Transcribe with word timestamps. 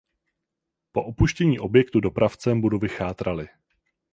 Po 0.91 1.03
opuštění 1.03 1.59
objektu 1.59 1.99
dopravcem 1.99 2.61
budovy 2.61 2.89
chátraly. 2.89 3.49